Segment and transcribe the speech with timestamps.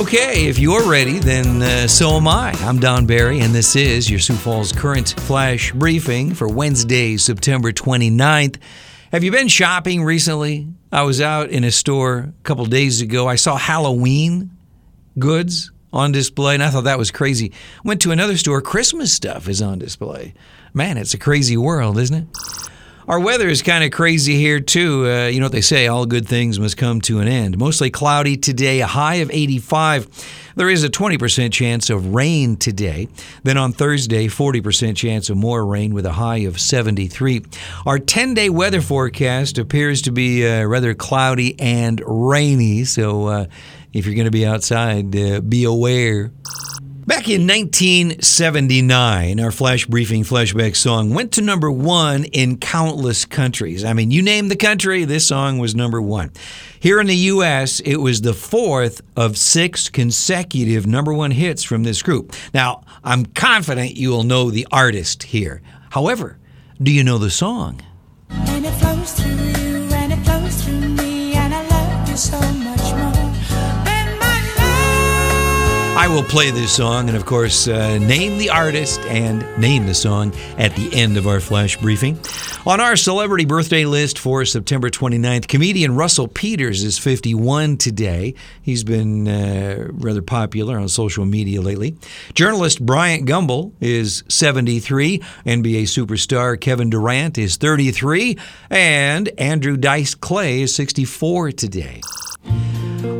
[0.00, 2.52] Okay, if you're ready, then uh, so am I.
[2.60, 7.70] I'm Don Barry, and this is your Sioux Falls Current Flash Briefing for Wednesday, September
[7.70, 8.56] 29th.
[9.12, 10.68] Have you been shopping recently?
[10.90, 13.28] I was out in a store a couple days ago.
[13.28, 14.50] I saw Halloween
[15.18, 17.52] goods on display, and I thought that was crazy.
[17.84, 20.32] Went to another store, Christmas stuff is on display.
[20.72, 22.70] Man, it's a crazy world, isn't it?
[23.10, 25.04] Our weather is kind of crazy here, too.
[25.04, 27.58] Uh, you know what they say, all good things must come to an end.
[27.58, 30.52] Mostly cloudy today, a high of 85.
[30.54, 33.08] There is a 20% chance of rain today.
[33.42, 37.42] Then on Thursday, 40% chance of more rain with a high of 73.
[37.84, 43.46] Our 10 day weather forecast appears to be uh, rather cloudy and rainy, so uh,
[43.92, 46.30] if you're going to be outside, uh, be aware.
[47.20, 53.84] Back in 1979, our flash briefing flashback song went to number one in countless countries.
[53.84, 56.32] I mean, you name the country, this song was number one.
[56.78, 61.82] Here in the U.S., it was the fourth of six consecutive number one hits from
[61.82, 62.34] this group.
[62.54, 65.60] Now, I'm confident you'll know the artist here.
[65.90, 66.38] However,
[66.82, 67.82] do you know the song?
[76.10, 80.34] Will play this song and, of course, uh, name the artist and name the song
[80.58, 82.18] at the end of our flash briefing.
[82.66, 88.34] On our celebrity birthday list for September 29th, comedian Russell Peters is 51 today.
[88.60, 91.96] He's been uh, rather popular on social media lately.
[92.34, 95.18] Journalist Bryant Gumbel is 73.
[95.46, 98.36] NBA superstar Kevin Durant is 33.
[98.68, 102.00] And Andrew Dice Clay is 64 today.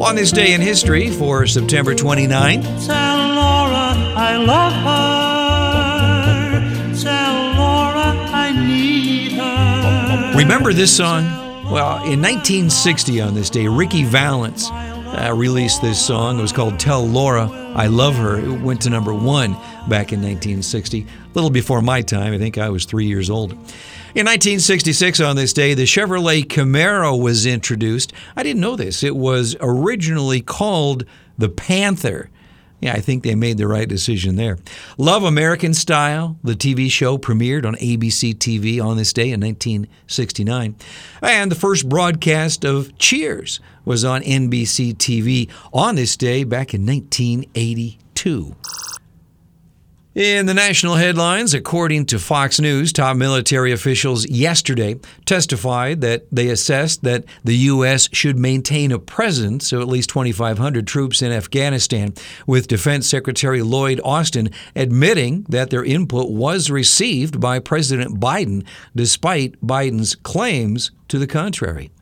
[0.00, 5.00] On this day in history for September 29th, Tell Laura I love her.
[7.00, 10.32] Tell Laura I need her.
[10.38, 11.24] Remember this song?
[11.70, 14.70] Well, in 1960 on this day, Ricky Valance
[15.12, 16.38] uh, released this song.
[16.38, 18.38] It was called Tell Laura I Love Her.
[18.38, 19.52] It went to number one
[19.88, 22.32] back in 1960, a little before my time.
[22.32, 23.52] I think I was three years old.
[23.52, 28.12] In 1966, on this day, the Chevrolet Camaro was introduced.
[28.36, 29.02] I didn't know this.
[29.02, 31.04] It was originally called
[31.38, 32.30] the Panther.
[32.80, 34.58] Yeah, I think they made the right decision there.
[34.96, 40.76] Love American Style, the TV show, premiered on ABC TV on this day in 1969.
[41.20, 46.86] And the first broadcast of Cheers was on NBC TV on this day back in
[46.86, 48.56] 1982.
[50.12, 56.48] In the national headlines, according to Fox News, top military officials yesterday testified that they
[56.48, 58.08] assessed that the U.S.
[58.12, 62.12] should maintain a presence of at least 2,500 troops in Afghanistan,
[62.44, 68.66] with Defense Secretary Lloyd Austin admitting that their input was received by President Biden,
[68.96, 71.92] despite Biden's claims to the contrary.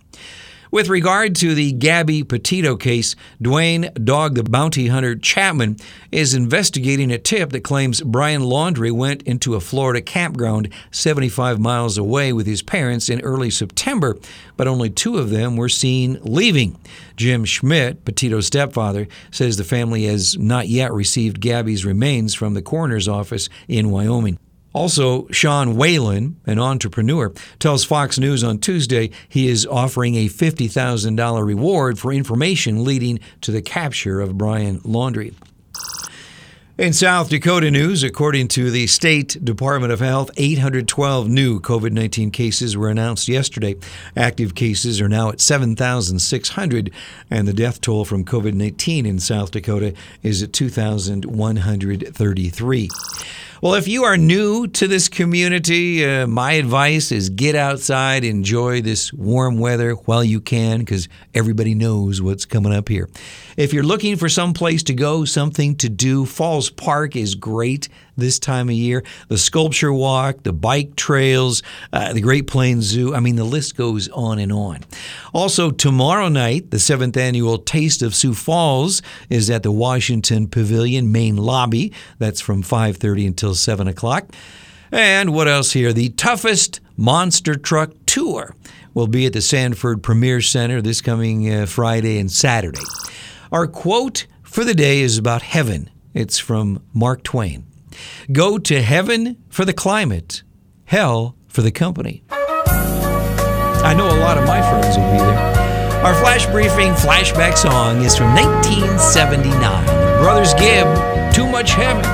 [0.71, 5.79] With regard to the Gabby Petito case, Duane Dog the Bounty Hunter Chapman
[6.13, 11.97] is investigating a tip that claims Brian Laundrie went into a Florida campground 75 miles
[11.97, 14.19] away with his parents in early September,
[14.59, 16.79] but only two of them were seen leaving.
[17.17, 22.63] Jim Schmidt, Petito's stepfather, says the family has not yet received Gabby's remains from the
[22.63, 24.39] coroner's office in Wyoming.
[24.79, 31.45] Also, Sean Whalen, an entrepreneur, tells Fox News on Tuesday he is offering a $50,000
[31.45, 35.35] reward for information leading to the capture of Brian Laundrie.
[36.79, 42.31] In South Dakota news, according to the State Department of Health, 812 new COVID 19
[42.31, 43.75] cases were announced yesterday.
[44.17, 46.93] Active cases are now at 7,600,
[47.33, 52.89] and the death toll from COVID 19 in South Dakota is at 2,133.
[53.61, 58.83] Well, if you are new to this community, uh, my advice is get outside, enjoy
[58.83, 63.09] this warm weather while you can, because everybody knows what's coming up here.
[63.57, 67.89] If you're looking for some place to go, something to do, Falls Park is great
[68.19, 69.03] this time of year.
[69.29, 71.63] The sculpture walk, the bike trails,
[71.93, 73.15] uh, the Great Plains Zoo.
[73.15, 74.81] I mean, the list goes on and on.
[75.33, 79.01] Also, tomorrow night, the seventh annual Taste of Sioux Falls
[79.31, 81.93] is at the Washington Pavilion main lobby.
[82.19, 84.33] That's from 5:30 until 7 o'clock.
[84.91, 85.93] And what else here?
[85.93, 88.55] The toughest monster truck tour
[88.95, 92.83] will be at the Sanford Premier Center this coming uh, Friday and Saturday.
[93.53, 95.91] Our quote for the day is about heaven.
[96.15, 97.68] It's from Mark Twain.
[98.31, 100.43] Go to heaven for the climate,
[100.85, 102.25] hell for the company.
[102.31, 106.05] I know a lot of my friends will be there.
[106.05, 109.87] Our flash briefing flashback song is from 1979.
[110.21, 110.87] Brothers Gibb,
[111.35, 112.05] Too Much Heaven,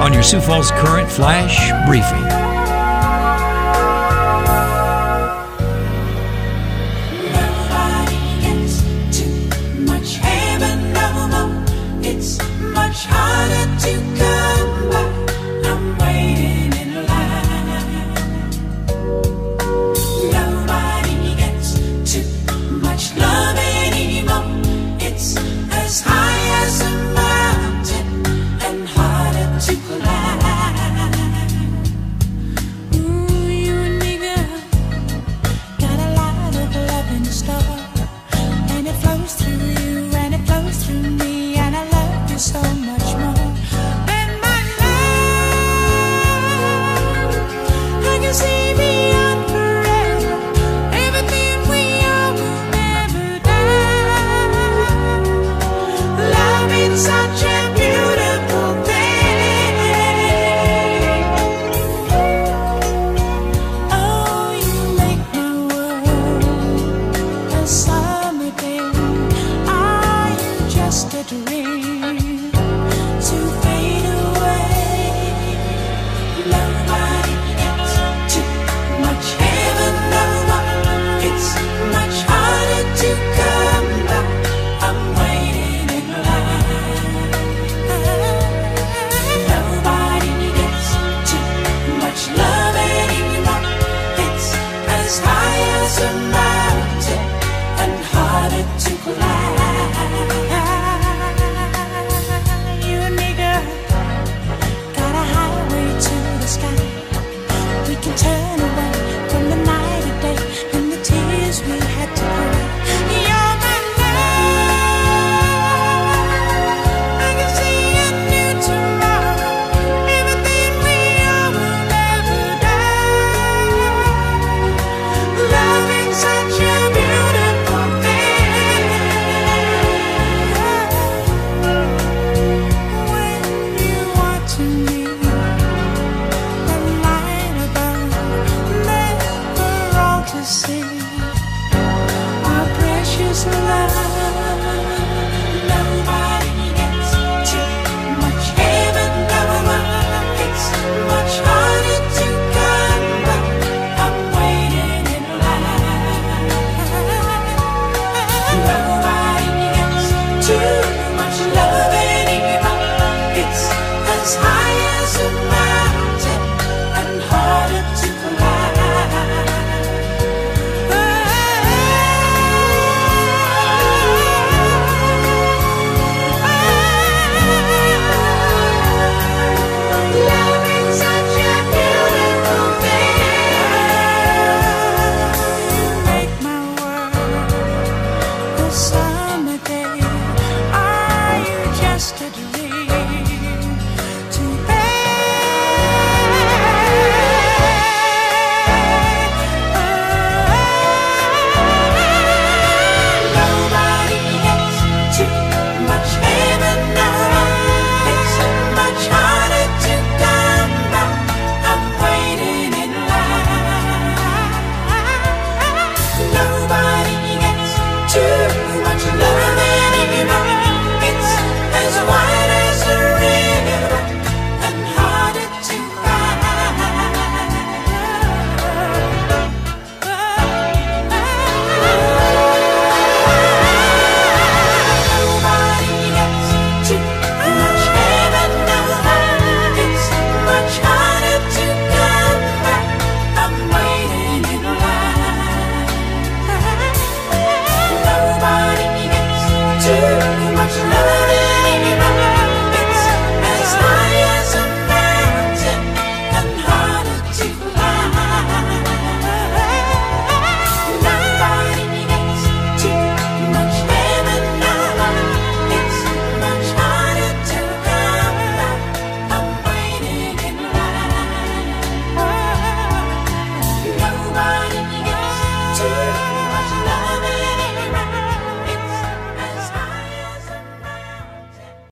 [0.00, 2.55] on your Sioux Falls Current Flash Briefing.